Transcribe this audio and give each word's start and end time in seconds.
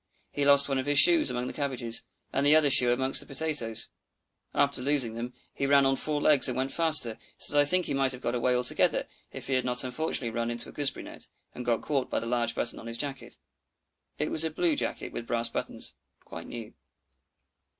He 0.31 0.45
lost 0.45 0.67
one 0.67 0.79
of 0.79 0.87
his 0.87 0.97
shoes 0.97 1.29
among 1.29 1.45
the 1.45 1.53
cabbages, 1.53 2.01
and 2.33 2.43
the 2.43 2.55
other 2.55 2.71
shoe 2.71 2.91
among 2.91 3.11
the 3.11 3.23
potatoes. 3.27 3.89
After 4.51 4.81
losing 4.81 5.13
them, 5.13 5.35
he 5.53 5.67
ran 5.67 5.85
on 5.85 5.95
four 5.95 6.19
legs 6.19 6.47
and 6.47 6.57
went 6.57 6.71
faster, 6.71 7.19
so 7.37 7.53
that 7.53 7.59
I 7.59 7.65
think 7.65 7.85
he 7.85 7.93
might 7.93 8.11
have 8.11 8.19
got 8.21 8.33
away 8.33 8.55
altogether 8.55 9.05
if 9.31 9.45
he 9.45 9.53
had 9.53 9.63
not 9.63 9.83
unfortunately 9.83 10.31
run 10.31 10.49
into 10.49 10.69
a 10.69 10.71
gooseberry 10.71 11.03
net, 11.03 11.27
and 11.53 11.63
got 11.63 11.83
caught 11.83 12.09
by 12.09 12.19
the 12.19 12.25
large 12.25 12.55
buttons 12.55 12.79
on 12.79 12.87
his 12.87 12.97
jacket. 12.97 13.37
It 14.17 14.31
was 14.31 14.43
a 14.43 14.49
blue 14.49 14.75
jacket 14.75 15.11
with 15.11 15.27
brass 15.27 15.49
buttons, 15.49 15.93
quite 16.25 16.47
new. 16.47 16.73